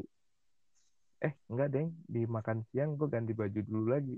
eh 1.27 1.35
enggak 1.51 1.69
deng. 1.75 1.91
Di 2.07 2.23
makan 2.23 2.63
siang 2.71 2.95
gue 2.95 3.11
ganti 3.11 3.35
baju 3.35 3.61
dulu 3.67 3.91
lagi. 3.91 4.15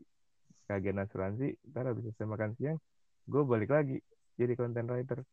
Ke 0.68 0.76
agen 0.76 1.00
asuransi 1.00 1.56
ntar 1.72 1.88
habis 1.88 2.04
selesai 2.04 2.28
makan 2.28 2.52
siang 2.60 2.76
gue 3.24 3.42
balik 3.48 3.72
lagi 3.72 3.96
jadi 4.36 4.52
content 4.60 4.92
writer. 4.92 5.24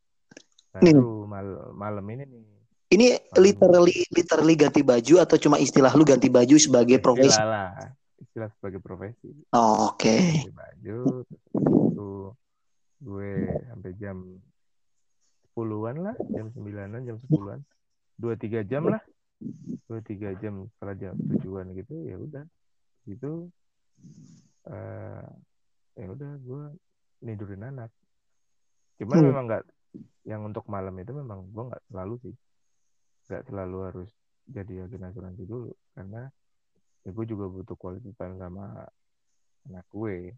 Baru 0.72 1.28
mal- 1.28 1.76
malam 1.76 2.08
ini 2.08 2.24
nih. 2.24 2.44
Ini 2.96 3.06
literally 3.36 4.08
literally 4.08 4.56
ganti 4.56 4.80
baju 4.80 5.20
atau 5.20 5.36
cuma 5.36 5.60
istilah 5.60 5.92
lu 5.92 6.08
ganti 6.08 6.32
baju 6.32 6.56
sebagai 6.56 6.96
profesi? 6.96 7.28
istilah 7.28 7.44
lah. 7.44 7.92
Istilah 8.16 8.48
sebagai 8.56 8.80
profesi. 8.80 9.36
Oh, 9.52 9.92
Oke. 9.92 10.16
ganti 10.16 10.48
baju 10.48 11.00
terus 11.28 11.44
itu 11.92 12.08
gue 13.04 13.32
sampai 13.68 13.92
jam 14.00 14.16
10-an 15.56 15.96
lah 16.04 16.16
jam 16.36 16.52
9-an 16.52 17.00
jam 17.08 17.16
10-an 17.16 17.60
dua 18.16 18.34
tiga 18.36 18.60
jam 18.64 18.88
lah. 18.88 19.00
Dua 19.86 20.00
tiga 20.02 20.34
jam 20.40 20.66
setelah 20.76 20.96
jam 20.98 21.14
tujuan 21.36 21.72
gitu 21.76 21.94
ya 22.04 22.16
udah. 22.20 22.44
Itu 23.08 23.48
eh 24.66 25.28
ya 25.96 26.06
udah 26.12 26.32
gue 26.42 26.62
nidurin 27.24 27.64
anak. 27.64 27.88
Cuman 29.00 29.16
Hmm. 29.16 29.26
memang 29.32 29.44
nggak 29.48 29.64
yang 30.26 30.42
untuk 30.42 30.66
malam 30.66 30.92
itu 30.98 31.12
memang 31.14 31.46
gue 31.52 31.64
nggak 31.72 31.84
selalu 31.92 32.14
sih. 32.24 32.34
Nggak 33.30 33.42
selalu 33.48 33.78
harus 33.88 34.10
jadi 34.46 34.86
agen 34.86 35.08
asuransi 35.08 35.44
dulu 35.44 35.70
karena 35.96 36.28
ya 37.06 37.10
gue 37.14 37.24
juga 37.28 37.46
butuh 37.48 37.76
quality 37.78 38.10
time 38.18 38.36
sama 38.40 38.84
anak 39.70 39.86
gue. 39.92 40.34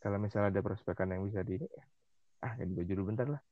Kalau 0.00 0.16
misalnya 0.16 0.52
ada 0.52 0.60
prospekan 0.64 1.12
yang 1.12 1.24
bisa 1.24 1.40
di 1.46 1.60
ah 2.40 2.52
ganti 2.56 2.72
baju 2.72 2.92
dulu 2.96 3.04
bentar 3.12 3.28
lah 3.28 3.42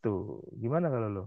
tuh 0.00 0.42
gimana 0.56 0.88
kalau 0.88 1.08
lo 1.10 1.24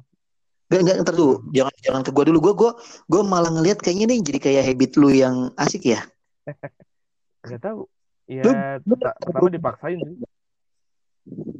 Gak, 0.72 0.88
gak, 0.88 0.98
ntar 1.04 1.16
dulu. 1.20 1.52
Jangan, 1.52 1.76
jangan 1.84 2.02
ke 2.08 2.16
gua 2.16 2.24
dulu. 2.32 2.40
Gua, 2.40 2.54
gua, 2.56 2.72
gua 3.12 3.22
malah 3.28 3.52
ngelihat 3.52 3.84
kayaknya 3.84 4.08
nih 4.08 4.20
jadi 4.24 4.40
kayak 4.40 4.64
habit 4.72 4.92
lu 4.96 5.12
yang 5.12 5.52
asik 5.60 5.84
ya. 5.84 6.00
nggak 7.44 7.60
tahu 7.60 7.92
Lu- 8.32 8.56
ya 8.56 8.80
lu- 8.86 8.96
perta- 8.96 9.18
pertama 9.20 9.50
dipaksain 9.52 10.00
sih 10.00 10.18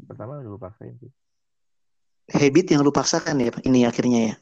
pertama 0.08 0.40
dulu 0.40 0.58
paksain 0.62 0.96
sih 1.02 1.12
Habit 2.32 2.66
yang 2.72 2.82
lu 2.88 2.96
paksakan 2.96 3.44
ya, 3.44 3.52
ini 3.68 3.84
akhirnya 3.84 4.20
ya. 4.32 4.36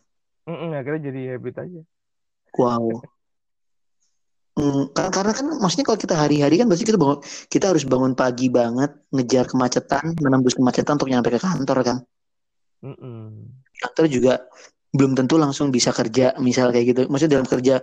Mm-mm, 0.45 0.77
akhirnya 0.77 1.09
jadi 1.09 1.21
habit 1.33 1.55
aja 1.65 1.81
Wow. 2.53 2.85
Hmm, 4.59 4.91
karena, 4.91 5.11
karena 5.15 5.31
kan 5.31 5.45
maksudnya 5.55 5.87
kalau 5.87 5.99
kita 6.03 6.15
hari-hari 6.19 6.59
kan 6.59 6.67
pasti 6.67 6.83
kita 6.83 6.99
bangun, 6.99 7.23
kita 7.47 7.71
harus 7.71 7.87
bangun 7.87 8.11
pagi 8.11 8.51
banget, 8.51 8.91
ngejar 9.07 9.47
kemacetan, 9.47 10.19
menembus 10.19 10.51
kemacetan 10.51 10.99
untuk 10.99 11.07
nyampe 11.07 11.31
ke 11.31 11.39
kantor 11.39 11.79
kan. 11.79 11.97
Mm-mm. 12.79 13.49
Kantor 13.79 14.05
juga 14.07 14.33
belum 14.95 15.13
tentu 15.13 15.35
langsung 15.37 15.69
bisa 15.69 15.93
kerja, 15.93 16.33
misal 16.41 16.73
kayak 16.73 16.85
gitu. 16.95 17.01
Maksudnya 17.11 17.39
dalam 17.39 17.47
kerja, 17.47 17.75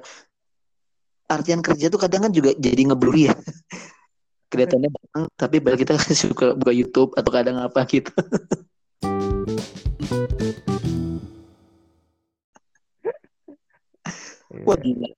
artian 1.26 1.60
kerja 1.62 1.86
tuh 1.90 2.00
kadang 2.00 2.28
kan 2.28 2.32
juga 2.32 2.54
jadi 2.56 2.82
ngeblur 2.90 3.16
ya. 3.16 3.34
Kelihatannya 4.50 4.90
datang, 4.94 5.24
tapi 5.34 5.56
balik 5.58 5.82
kita 5.82 5.98
suka 6.26 6.54
buka 6.54 6.72
YouTube 6.72 7.10
atau 7.18 7.30
kadang 7.34 7.58
apa 7.58 7.82
gitu. 7.90 8.14
Wah 14.66 14.78
Iya. 14.78 14.82
gila. 14.82 15.08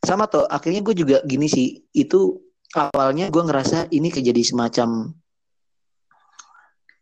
Sama 0.00 0.24
tuh, 0.26 0.48
akhirnya 0.48 0.80
gue 0.80 0.94
juga 0.96 1.16
gini 1.26 1.46
sih, 1.50 1.84
itu 1.92 2.40
awalnya 2.72 3.28
gue 3.28 3.42
ngerasa 3.42 3.92
ini 3.92 4.08
kayak 4.08 4.32
jadi 4.32 4.42
semacam 4.46 5.12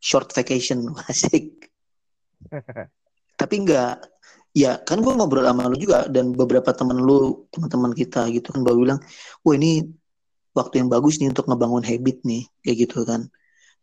short 0.03 0.33
vacation, 0.35 0.89
asik. 1.11 1.68
Tapi 3.39 3.55
enggak, 3.63 4.03
ya 4.55 4.83
kan 4.83 4.99
gue 4.99 5.13
ngobrol 5.15 5.47
sama 5.47 5.71
lu 5.71 5.79
juga 5.79 6.11
dan 6.11 6.35
beberapa 6.35 6.75
temen 6.75 6.99
lu, 6.99 7.47
teman-teman 7.55 7.95
kita 7.95 8.27
gitu 8.35 8.51
kan, 8.51 8.67
baru 8.67 8.79
bilang, 8.83 9.01
wah 9.47 9.55
ini 9.55 9.87
waktu 10.55 10.83
yang 10.83 10.91
bagus 10.91 11.23
nih 11.23 11.31
untuk 11.31 11.47
ngebangun 11.47 11.87
habit 11.87 12.23
nih, 12.27 12.51
kayak 12.67 12.77
gitu 12.89 13.07
kan. 13.07 13.31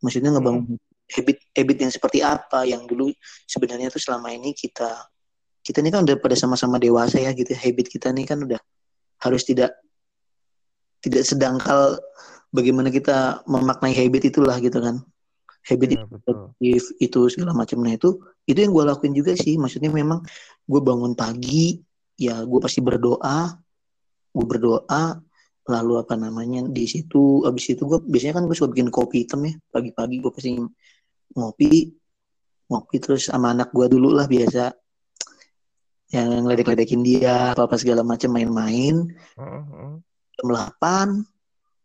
Maksudnya 0.04 0.36
ngebangun 0.36 0.76
habit 1.06 1.38
habit 1.54 1.78
yang 1.86 1.92
seperti 1.94 2.20
apa 2.26 2.66
yang 2.66 2.90
dulu 2.90 3.14
sebenarnya 3.46 3.94
tuh 3.94 4.02
selama 4.02 4.34
ini 4.34 4.58
kita 4.58 4.90
kita 5.62 5.82
ini 5.82 5.90
kan 5.94 6.02
udah 6.06 6.18
pada 6.18 6.34
sama-sama 6.38 6.82
dewasa 6.82 7.22
ya 7.22 7.34
gitu 7.34 7.54
habit 7.54 7.90
kita 7.90 8.10
nih 8.10 8.26
kan 8.26 8.42
udah 8.42 8.58
harus 9.22 9.46
tidak 9.46 9.74
tidak 11.02 11.22
sedangkal 11.26 12.02
bagaimana 12.50 12.90
kita 12.90 13.46
memaknai 13.46 13.94
habit 13.94 14.34
itulah 14.34 14.58
gitu 14.58 14.82
kan 14.82 15.06
habit 15.66 15.98
betul. 16.06 16.54
if 16.62 16.86
itu 17.02 17.20
segala 17.34 17.58
macamnya 17.58 17.98
itu 17.98 18.22
itu 18.46 18.58
yang 18.62 18.72
gue 18.72 18.84
lakuin 18.86 19.14
juga 19.18 19.34
sih. 19.34 19.58
Maksudnya 19.58 19.90
memang 19.90 20.22
gue 20.66 20.82
bangun 20.82 21.18
pagi 21.18 21.82
ya 22.16 22.46
gue 22.46 22.60
pasti 22.62 22.80
berdoa 22.80 23.52
gue 24.36 24.46
berdoa 24.46 25.20
lalu 25.66 25.94
apa 25.98 26.14
namanya 26.16 26.64
di 26.70 26.86
situ 26.86 27.42
abis 27.44 27.74
itu 27.74 27.84
gue 27.90 28.00
biasanya 28.06 28.40
kan 28.40 28.44
gue 28.46 28.56
suka 28.56 28.70
bikin 28.72 28.94
kopi 28.94 29.26
hitam 29.26 29.42
ya 29.44 29.58
pagi-pagi 29.74 30.22
gue 30.22 30.32
pasti 30.32 30.52
ngopi 31.34 31.90
ngopi 32.70 32.96
terus 33.02 33.30
sama 33.30 33.54
anak 33.54 33.70
gue 33.74 33.86
dulu 33.90 34.14
lah 34.14 34.26
biasa. 34.30 34.74
Yang 36.14 36.30
ngeledek-ledekin 36.46 37.02
dia 37.02 37.58
apa 37.58 37.66
apa 37.66 37.76
segala 37.82 38.06
macam 38.06 38.30
main-main. 38.30 39.10
Jam 40.36 40.48
8 40.48 41.26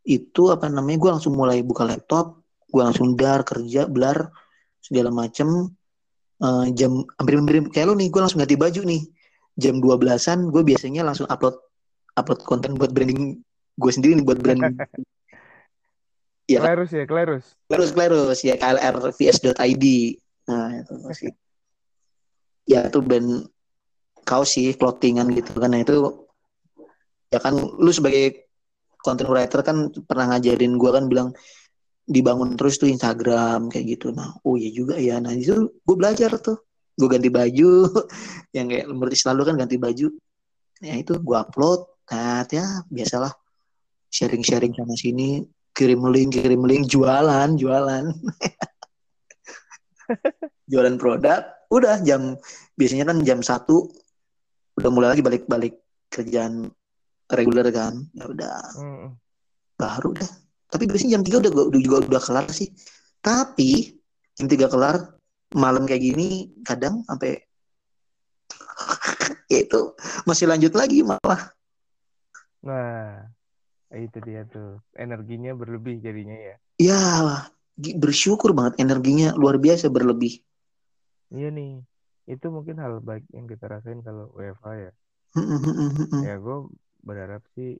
itu 0.04 0.42
apa 0.48 0.68
namanya 0.68 0.98
gue 1.00 1.10
langsung 1.16 1.34
mulai 1.36 1.60
buka 1.60 1.84
laptop 1.84 2.39
gue 2.70 2.82
langsung 2.82 3.18
dar 3.18 3.42
kerja 3.42 3.90
belar 3.90 4.30
segala 4.80 5.10
macem. 5.10 5.74
Eh, 6.40 6.66
jam 6.72 7.04
hampir-hampir 7.20 7.68
kayak 7.68 7.92
lu 7.92 7.94
nih 8.00 8.08
gue 8.08 8.20
langsung 8.22 8.40
ganti 8.40 8.56
baju 8.56 8.80
nih. 8.86 9.02
Jam 9.60 9.82
12-an 9.82 10.48
gue 10.48 10.62
biasanya 10.64 11.04
langsung 11.04 11.28
upload 11.28 11.58
upload 12.16 12.40
konten 12.48 12.78
buat 12.80 12.94
branding 12.94 13.42
gue 13.76 13.92
sendiri 13.92 14.16
nih 14.18 14.24
buat 14.24 14.40
branding 14.40 14.76
Iya. 16.50 16.66
Klerus 16.66 16.90
ya, 16.90 17.04
klerus. 17.06 17.44
Klerus 17.70 17.90
Klerus 17.94 18.38
ya 18.42 18.58
klrvs.id 18.58 19.84
nah 20.50 20.66
itu 20.74 20.92
pasti 21.06 21.30
ya 22.66 22.90
itu 22.90 22.98
band 22.98 23.46
kaos 24.26 24.58
sih 24.58 24.74
clothingan 24.74 25.30
gitu 25.30 25.54
kan. 25.54 25.70
Nah 25.70 25.86
itu 25.86 26.26
ya 27.30 27.38
kan 27.38 27.54
lu 27.54 27.90
sebagai 27.94 28.50
content 28.98 29.30
writer 29.30 29.62
kan 29.62 29.94
pernah 30.10 30.34
ngajarin 30.34 30.74
gua 30.74 30.98
kan 30.98 31.06
bilang 31.06 31.28
dibangun 32.10 32.58
terus 32.58 32.74
tuh 32.82 32.90
Instagram 32.90 33.70
kayak 33.70 33.86
gitu. 33.96 34.10
Nah 34.10 34.34
oh 34.42 34.58
iya 34.58 34.74
juga 34.74 34.98
ya. 34.98 35.22
Nah 35.22 35.30
itu 35.30 35.70
gue 35.70 35.96
belajar 35.96 36.34
tuh. 36.42 36.58
Gue 36.98 37.06
ganti 37.06 37.30
baju 37.30 37.86
yang 38.56 38.66
kayak 38.66 38.90
selalu 39.14 39.42
kan 39.46 39.54
ganti 39.54 39.78
baju. 39.78 40.10
Ya 40.82 40.94
itu 40.98 41.14
gue 41.14 41.36
upload 41.38 41.86
nah 42.10 42.42
ya 42.50 42.82
biasalah. 42.90 43.30
Sharing-sharing 44.10 44.74
sana 44.74 44.98
sini 44.98 45.46
kirim 45.70 46.02
link 46.10 46.34
kirim 46.34 46.66
link 46.66 46.90
jualan 46.90 47.54
jualan. 47.54 48.04
Jualan 50.70 50.98
produk 50.98 51.46
udah 51.70 52.02
jam 52.02 52.34
biasanya 52.74 53.14
kan 53.14 53.22
jam 53.22 53.46
satu 53.46 53.86
udah 54.74 54.90
mulai 54.90 55.14
lagi 55.14 55.22
balik-balik 55.22 55.78
kerjaan 56.10 56.66
reguler 57.30 57.70
kan. 57.70 58.10
Ya 58.10 58.26
udah. 58.26 58.58
Heeh. 58.74 59.10
baru 59.78 60.12
dah 60.12 60.49
tapi 60.70 60.86
biasanya 60.86 61.18
jam 61.18 61.22
3 61.26 61.42
udah, 61.42 61.52
udah 61.74 61.80
juga 61.82 61.96
udah 62.06 62.22
kelar 62.22 62.46
sih 62.54 62.70
tapi 63.20 64.00
jam 64.38 64.46
3 64.46 64.72
kelar 64.72 64.96
malam 65.54 65.84
kayak 65.84 66.02
gini 66.14 66.54
kadang 66.62 67.02
sampai 67.04 67.42
ya 69.52 69.58
itu 69.66 69.92
masih 70.24 70.46
lanjut 70.46 70.72
lagi 70.78 71.02
malah 71.02 71.50
Nah, 72.60 73.24
itu 73.88 74.18
dia 74.20 74.44
tuh. 74.44 74.84
Energinya 74.92 75.56
berlebih 75.56 76.00
jadinya 76.00 76.36
ya. 76.36 76.56
ya 76.76 77.00
bersyukur 77.80 78.52
banget 78.52 78.76
energinya 78.84 79.32
luar 79.32 79.56
biasa 79.56 79.88
berlebih 79.88 80.44
Iya 81.32 81.48
nih. 81.54 81.80
Itu 82.28 82.50
mungkin 82.52 82.76
hal 82.82 83.00
baik 83.00 83.24
yang 83.32 83.46
kita 83.46 83.70
rasain 83.70 84.02
kalau 84.02 84.28
WFH 84.34 84.66
ya. 84.76 84.92
Ya 86.26 86.34
gue 86.42 86.58
berharap 87.06 87.42
sih, 87.54 87.78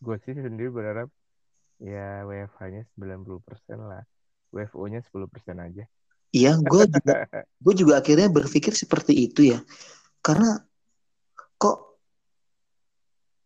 gue 0.00 0.16
sih 0.24 0.32
sendiri 0.32 0.72
berharap 0.72 1.12
ya 1.80 2.24
WFH-nya 2.24 2.82
90% 2.96 3.80
lah. 3.80 4.02
WFO-nya 4.54 5.02
10% 5.04 5.56
aja. 5.60 5.84
Iya, 6.34 6.58
gue 6.60 6.82
juga, 6.90 7.14
gue 7.36 7.74
juga 7.76 7.94
akhirnya 8.02 8.28
berpikir 8.28 8.74
seperti 8.76 9.30
itu 9.30 9.56
ya, 9.56 9.62
karena 10.20 10.60
kok 11.56 11.96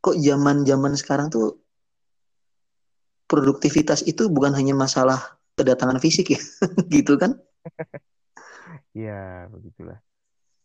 kok 0.01 0.17
zaman 0.17 0.65
zaman 0.65 0.97
sekarang 0.97 1.29
tuh 1.29 1.61
produktivitas 3.31 4.03
itu 4.09 4.27
bukan 4.27 4.57
hanya 4.59 4.75
masalah 4.75 5.39
kedatangan 5.55 6.03
fisik 6.03 6.35
ya, 6.35 6.41
gitu 6.95 7.15
kan? 7.21 7.37
Ya, 8.91 9.47
begitulah. 9.53 10.03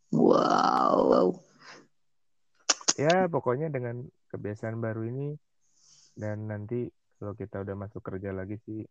Wow, 0.10 0.95
wow. 1.12 1.28
Ya, 2.95 3.28
pokoknya 3.28 3.69
dengan 3.69 4.08
kebiasaan 4.32 4.80
baru 4.80 5.04
ini 5.06 5.36
dan 6.15 6.47
nanti 6.47 6.88
kalau 7.25 7.33
kita 7.33 7.65
udah 7.65 7.73
masuk 7.73 8.05
kerja 8.05 8.29
lagi 8.29 8.61
sih 8.69 8.85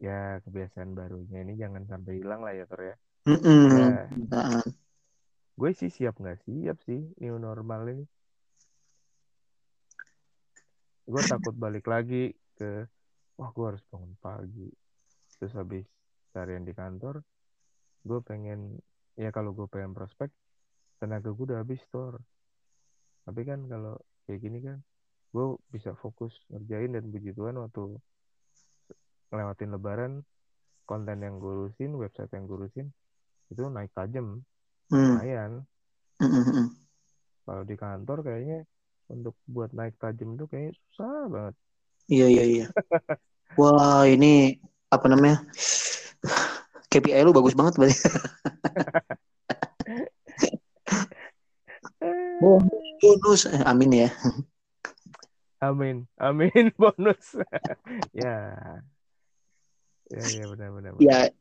ya 0.00 0.40
kebiasaan 0.40 0.96
barunya 0.96 1.44
ini 1.44 1.52
jangan 1.60 1.84
sampai 1.84 2.16
hilang 2.16 2.40
lah 2.40 2.56
ya 2.56 2.64
Tor 2.64 2.80
ya. 2.80 2.96
Ya. 3.28 4.08
Nah, 4.32 4.64
Gue 5.52 5.76
sih 5.76 5.92
siap 5.92 6.16
nggak 6.16 6.48
siap 6.48 6.80
sih 6.88 7.12
new 7.20 7.36
normal 7.36 7.92
ini. 7.92 8.08
Gue 11.04 11.20
takut 11.28 11.52
balik 11.52 11.84
lagi 11.92 12.32
ke 12.56 12.88
wah 13.36 13.52
gue 13.52 13.66
harus 13.76 13.84
bangun 13.92 14.16
pagi. 14.16 14.72
Terus 15.36 15.52
habis 15.60 15.84
seharian 16.32 16.64
di 16.64 16.72
kantor, 16.72 17.20
gue 18.00 18.20
pengen 18.24 18.80
ya 19.20 19.28
kalau 19.28 19.52
gue 19.52 19.68
pengen 19.68 19.92
prospek 19.92 20.32
tenaga 21.04 21.28
gue 21.28 21.52
udah 21.52 21.60
habis 21.60 21.84
Tor. 21.92 22.16
Tapi 23.28 23.44
kan 23.44 23.68
kalau 23.68 24.00
kayak 24.24 24.40
gini 24.40 24.64
kan 24.64 24.80
gue 25.34 25.46
bisa 25.74 25.90
fokus 25.98 26.30
ngerjain 26.46 26.94
dan 26.94 27.10
puji 27.10 27.34
Tuhan 27.34 27.58
waktu 27.58 27.98
ngelewatin 29.34 29.70
lebaran 29.74 30.12
konten 30.86 31.18
yang 31.26 31.42
gue 31.42 31.52
urusin, 31.66 31.90
website 31.98 32.30
yang 32.30 32.46
gue 32.46 32.54
urusin 32.54 32.86
itu 33.50 33.66
naik 33.66 33.90
tajam, 33.98 34.46
mm, 34.94 34.94
lumayan. 34.94 35.52
mm, 36.22 36.30
mm, 36.30 36.44
mm. 36.54 36.66
Kalau 37.44 37.62
di 37.66 37.74
kantor 37.74 38.18
kayaknya 38.22 38.62
untuk 39.10 39.34
buat 39.50 39.74
naik 39.74 39.98
tajam 39.98 40.38
itu 40.38 40.46
kayaknya 40.46 40.72
susah 40.78 41.26
banget. 41.26 41.54
Iya, 42.06 42.26
iya, 42.30 42.44
iya. 42.46 42.66
Wah, 43.58 44.06
ini 44.06 44.62
apa 44.86 45.06
namanya? 45.10 45.42
KPI 46.94 47.26
lu 47.26 47.34
bagus 47.34 47.58
banget 47.58 47.74
berarti. 47.74 47.98
Oh, 52.44 52.60
bonus. 53.00 53.48
Eh, 53.48 53.62
Amin 53.64 54.04
ya. 54.04 54.12
Amin, 55.64 56.04
amin 56.20 56.68
bonus. 56.80 57.40
ya, 58.12 58.36
ya, 60.12 60.22
ya 60.28 60.44
benar-benar. 60.52 60.92
Ya, 61.00 61.32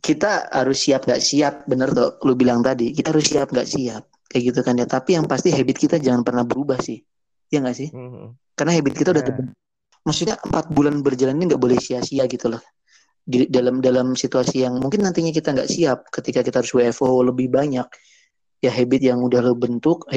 kita 0.00 0.48
harus 0.52 0.84
siap 0.84 1.08
gak 1.08 1.22
siap, 1.24 1.64
bener 1.64 1.88
tuh 1.92 2.20
lu 2.28 2.36
bilang 2.36 2.60
tadi. 2.60 2.92
Kita 2.92 3.12
harus 3.12 3.28
siap 3.28 3.52
gak 3.52 3.68
siap, 3.68 4.04
kayak 4.28 4.42
gitu 4.52 4.60
kan 4.60 4.76
ya. 4.76 4.84
Tapi 4.84 5.16
yang 5.16 5.24
pasti 5.24 5.48
habit 5.52 5.76
kita 5.76 5.96
jangan 5.96 6.20
pernah 6.20 6.44
berubah 6.44 6.76
sih, 6.80 7.00
ya 7.48 7.64
nggak 7.64 7.76
sih? 7.76 7.88
Mhm. 7.88 8.36
Karena 8.56 8.72
habit 8.76 8.94
kita 8.96 9.16
udah 9.16 9.24
Ya. 9.24 9.28
terbentuk. 9.32 9.56
Maksudnya 10.00 10.36
empat 10.40 10.64
bulan 10.72 11.04
berjalan 11.04 11.36
ini 11.36 11.44
nggak 11.52 11.60
boleh 11.60 11.76
sia-sia 11.76 12.24
gitu 12.24 12.48
loh. 12.52 12.62
Di 13.20 13.44
dalam 13.52 13.84
dalam 13.84 14.16
situasi 14.16 14.64
yang 14.64 14.80
mungkin 14.80 15.04
nantinya 15.04 15.28
kita 15.32 15.52
nggak 15.52 15.68
siap, 15.68 16.08
ketika 16.08 16.40
kita 16.40 16.64
harus 16.64 16.72
WFO 16.72 17.20
lebih 17.20 17.52
banyak, 17.52 17.84
ya 18.64 18.70
habit 18.72 19.00
yang 19.04 19.20
udah 19.20 19.40
lo 19.44 19.52
bentuk, 19.56 20.08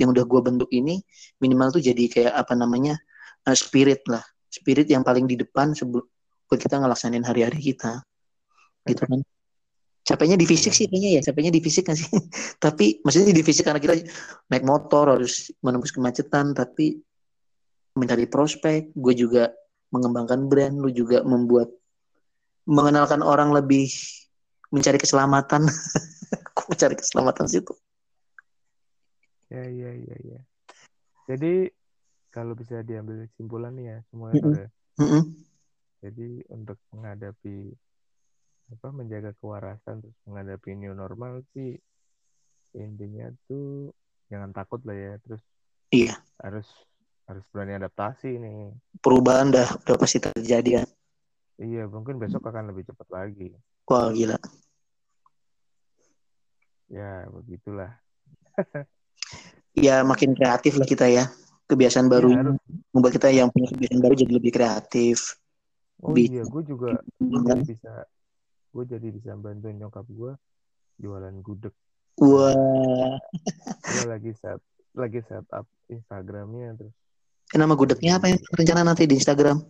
yang 0.00 0.16
udah 0.16 0.24
gua 0.24 0.40
bentuk 0.40 0.72
ini 0.72 1.04
minimal 1.38 1.76
tuh 1.76 1.84
jadi 1.84 2.04
kayak 2.08 2.32
apa 2.32 2.56
namanya 2.56 2.96
eh, 3.44 3.56
spirit 3.56 4.02
lah, 4.08 4.24
spirit 4.48 4.88
yang 4.88 5.04
paling 5.04 5.28
di 5.28 5.36
depan 5.36 5.76
sebelum 5.76 6.04
kita 6.50 6.82
ngelaksanain 6.82 7.22
hari-hari 7.22 7.60
kita, 7.62 8.02
gitu 8.88 9.06
kan. 9.06 9.20
Capeknya 10.00 10.34
di 10.34 10.48
fisik 10.48 10.74
sih 10.74 10.90
kayaknya 10.90 11.20
ya, 11.20 11.30
capeknya 11.30 11.52
di 11.54 11.62
fisik 11.62 11.86
nggak 11.86 11.98
sih? 12.00 12.10
tapi 12.64 12.98
maksudnya 13.06 13.30
di 13.30 13.44
fisik 13.46 13.68
karena 13.68 13.78
kita 13.78 13.94
naik 14.50 14.64
motor 14.66 15.14
harus 15.14 15.54
menembus 15.62 15.94
kemacetan, 15.94 16.56
tapi 16.56 16.98
mencari 17.94 18.26
prospek, 18.26 18.90
gue 18.96 19.14
juga 19.14 19.54
mengembangkan 19.94 20.50
brand, 20.50 20.74
lu 20.74 20.90
juga 20.90 21.22
membuat 21.22 21.70
mengenalkan 22.66 23.22
orang 23.22 23.50
lebih 23.54 23.90
mencari 24.70 24.98
keselamatan. 24.98 25.66
Mencari 26.70 26.94
keselamatan 26.94 27.50
situ? 27.50 27.74
Ya, 29.50 29.66
ya, 29.66 29.90
ya, 29.98 30.16
ya. 30.22 30.40
Jadi 31.26 31.68
kalau 32.30 32.54
bisa 32.54 32.86
diambil 32.86 33.26
kesimpulan 33.26 33.74
nih 33.74 33.86
ya 33.90 33.98
semuanya 34.10 34.38
Mm-mm. 34.38 34.54
Tor, 34.54 34.62
ya. 34.62 34.70
Jadi 36.00 36.28
untuk 36.54 36.78
menghadapi 36.94 37.56
apa 38.70 38.88
menjaga 38.94 39.34
kewarasan 39.42 39.98
terus 39.98 40.14
menghadapi 40.30 40.78
new 40.78 40.94
normal 40.94 41.42
sih 41.50 41.74
intinya 42.78 43.26
tuh 43.50 43.90
jangan 44.30 44.54
takut 44.54 44.78
lah 44.86 44.94
ya 44.94 45.14
terus 45.26 45.42
Iya, 45.90 46.14
harus 46.38 46.70
harus 47.26 47.42
berani 47.50 47.74
adaptasi 47.74 48.38
nih. 48.38 48.70
perubahan 49.02 49.50
dah 49.50 49.66
udah 49.82 49.96
pasti 49.98 50.22
terjadi 50.22 50.82
kan. 50.82 50.88
Iya 51.58 51.90
mungkin 51.90 52.22
besok 52.22 52.46
akan 52.46 52.70
lebih 52.70 52.86
cepat 52.86 53.10
lagi. 53.10 53.50
Wah 53.90 54.14
gila. 54.14 54.38
Ya 56.86 57.26
begitulah. 57.26 57.90
Ya 59.76 60.02
makin 60.02 60.34
kreatif 60.34 60.76
lah 60.76 60.88
kita 60.88 61.06
ya. 61.06 61.30
kebiasaan 61.70 62.10
Iya, 62.10 62.14
baru 62.18 62.30
harus. 62.34 62.56
membuat 62.90 63.12
kita 63.14 63.28
yang 63.30 63.48
punya 63.54 63.70
kebiasaan 63.70 64.02
baru 64.02 64.14
jadi 64.18 64.32
lebih 64.34 64.52
kreatif. 64.52 65.38
Oh 66.02 66.10
Bi- 66.10 66.26
iya, 66.26 66.42
gue 66.42 66.62
juga 66.66 66.98
gue 67.06 67.62
bisa 67.62 67.92
gue 68.74 68.84
jadi 68.86 69.08
bisa 69.14 69.30
bantuin 69.38 69.78
nyokap 69.78 70.02
gue 70.10 70.32
jualan 70.98 71.34
gudeg. 71.46 71.74
Wah, 72.18 73.16
Gue 73.86 74.04
lagi 74.10 74.34
set 74.34 74.58
lagi 74.98 75.22
set 75.22 75.46
up 75.54 75.64
Instagramnya 75.86 76.74
terus. 76.74 76.94
nama 77.54 77.74
gudegnya 77.78 78.18
apa 78.18 78.30
yang 78.30 78.38
rencana 78.50 78.82
nanti 78.82 79.06
di 79.06 79.14
Instagram? 79.14 79.62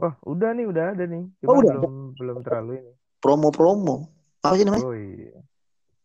Wah, 0.00 0.16
udah 0.24 0.56
nih, 0.56 0.64
udah 0.64 0.84
ada 0.96 1.04
nih. 1.04 1.28
Oh, 1.44 1.52
Cuma 1.52 1.60
udah 1.60 1.76
belum 1.76 1.94
belum 2.16 2.36
terlalu 2.40 2.72
ini. 2.80 2.92
Promo-promo. 3.20 4.08
Apa 4.40 4.56
sih 4.56 4.64
namanya? 4.64 4.84
Oh 4.88 4.96
iya. 4.96 5.36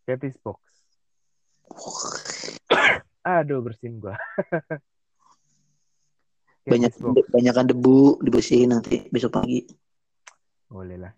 Catfish 0.04 0.36
Box. 0.44 0.60
Aduh, 3.26 3.62
bersihin 3.66 3.98
gua. 3.98 4.16
Banyak 6.66 6.98
banyakan 7.30 7.66
debu 7.70 8.22
dibersihin 8.26 8.74
nanti 8.74 9.06
besok 9.14 9.38
pagi. 9.38 9.66
Boleh 10.66 10.98
lah. 10.98 11.14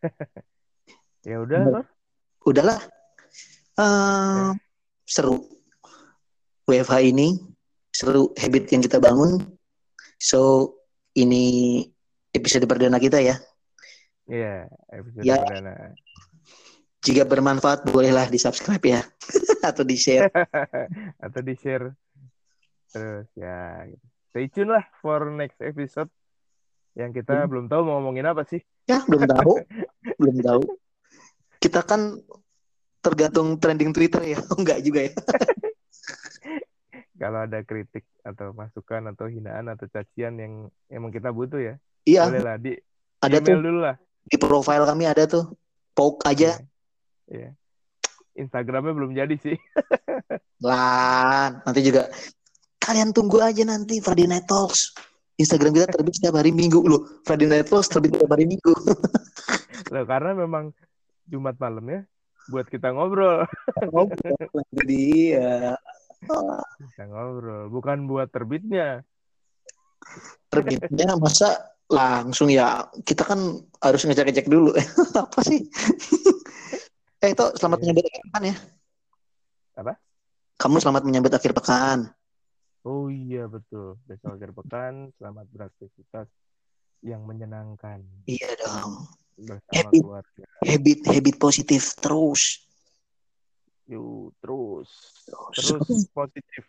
ya 1.28 1.40
udah. 1.40 1.84
Udahlah. 2.44 2.80
Eh, 3.80 4.50
seru. 5.08 5.40
WFH 6.68 6.94
ini 7.02 7.40
seru 7.90 8.30
habit 8.36 8.68
yang 8.70 8.84
kita 8.84 9.00
bangun. 9.00 9.40
So 10.20 10.72
ini 11.16 11.82
episode 12.30 12.68
perdana 12.68 13.00
kita 13.00 13.18
ya. 13.18 13.40
Iya, 14.30 14.68
episode 14.94 15.24
Ya. 15.26 15.40
perdana. 15.42 15.96
Jika 17.00 17.24
bermanfaat 17.24 17.88
bolehlah 17.88 18.28
di 18.28 18.36
subscribe 18.36 18.84
ya 18.84 19.00
atau 19.70 19.80
di 19.82 19.96
share. 19.96 20.28
Atau 21.24 21.40
di-share. 21.40 21.92
Terus 22.90 23.28
ya, 23.32 23.86
gitu. 23.86 24.06
stay 24.28 24.46
tune 24.48 24.70
lah 24.70 24.84
for 24.98 25.28
next 25.30 25.60
episode. 25.60 26.08
Yang 26.92 27.22
kita 27.22 27.44
Hmm. 27.44 27.48
belum 27.48 27.64
tahu 27.66 27.80
mau 27.86 28.00
ngomongin 28.00 28.26
apa 28.26 28.44
sih. 28.44 28.60
Ya 28.84 29.00
belum 29.06 29.24
tahu, 29.24 29.52
belum 30.20 30.36
tahu. 30.42 30.62
Kita 31.56 31.80
kan 31.82 32.18
tergantung 32.98 33.56
trending 33.56 33.92
Twitter 33.92 34.20
ya, 34.26 34.38
enggak 34.52 34.82
juga 34.82 35.00
ya. 35.08 35.14
Kalau 37.14 37.44
ada 37.44 37.60
kritik 37.60 38.04
atau 38.20 38.52
masukan 38.52 39.12
atau 39.12 39.28
hinaan 39.28 39.68
atau 39.68 39.84
cacian 39.86 40.36
yang 40.36 40.52
emang 40.88 41.12
kita 41.12 41.28
butuh 41.30 41.60
ya. 41.60 41.74
Iya, 42.02 42.28
Boleh 42.28 42.42
lah 42.42 42.56
di 42.56 42.72
ada 43.20 43.36
email 43.36 43.44
tuh 43.46 43.60
dulu 43.60 43.78
lah. 43.84 43.96
di 44.20 44.36
profile 44.36 44.84
kami 44.84 45.04
ada 45.04 45.24
tuh. 45.24 45.52
Poke 45.92 46.24
aja. 46.24 46.56
Iya. 47.30 47.50
Instagramnya 48.34 48.94
belum 48.94 49.12
jadi 49.14 49.34
sih. 49.38 49.56
Lah, 50.66 51.62
nanti 51.64 51.80
juga 51.80 52.10
kalian 52.80 53.14
tunggu 53.14 53.38
aja 53.38 53.62
nanti 53.62 54.02
Friday 54.02 54.26
Night 54.26 54.50
Talks. 54.50 54.92
Instagram 55.40 55.72
kita 55.72 55.88
terbit 55.88 56.20
setiap 56.20 56.36
hari 56.36 56.52
Minggu 56.52 56.84
loh. 56.84 57.24
Friday 57.24 57.48
Night 57.48 57.70
Talks 57.72 57.88
terbit 57.88 58.12
setiap 58.12 58.30
hari 58.34 58.44
Minggu. 58.44 58.74
Loh, 59.94 60.04
karena 60.04 60.36
memang 60.36 60.76
Jumat 61.24 61.56
malam 61.56 61.86
ya 61.88 62.00
buat 62.50 62.66
kita 62.68 62.92
ngobrol. 62.92 63.46
Itu 63.80 64.82
dia. 64.84 65.78
Kita 66.20 67.04
ngobrol, 67.08 67.72
bukan 67.72 68.04
buat 68.04 68.28
terbitnya. 68.28 69.00
Terbitnya 70.52 71.16
masa 71.16 71.72
langsung 71.90 72.52
ya 72.52 72.86
kita 73.02 73.24
kan 73.24 73.64
harus 73.80 74.02
ngecek-ngecek 74.04 74.50
dulu. 74.50 74.76
Apa 75.24 75.40
sih? 75.46 75.64
Eh 77.20 77.30
itu 77.30 77.44
selamat 77.56 77.78
Iya. 77.78 77.82
menyambut 77.84 78.04
akhir 78.06 78.22
pekan 78.24 78.42
ya. 78.44 78.56
Apa? 79.76 79.92
Kamu 80.56 80.76
selamat 80.78 81.02
menyambut 81.04 81.32
akhir 81.32 81.52
pekan. 81.52 81.98
Oh 82.82 83.08
iya 83.08 83.44
betul. 83.44 84.00
Besok 84.04 84.36
akhir 84.36 84.50
pekan, 84.56 85.12
selamat 85.16 85.46
beraktivitas 85.52 86.28
yang 87.00 87.24
menyenangkan 87.24 88.00
Iya 88.24 88.56
dong. 88.58 89.04
bersama 89.36 89.72
Happy. 89.72 89.98
keluarga. 90.00 90.44
Habit 90.60 90.98
habit 91.08 91.36
positif 91.36 91.96
terus. 91.96 92.60
Yuk, 93.84 94.36
terus 94.38 94.88
Terus. 95.26 95.56
terus 95.82 96.04
positif. 96.08 96.62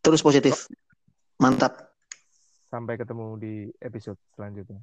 Terus 0.00 0.20
positif. 0.20 0.54
Mantap. 1.38 1.72
Sampai 2.68 2.98
ketemu 2.98 3.38
di 3.38 3.54
episode 3.78 4.18
selanjutnya. 4.34 4.82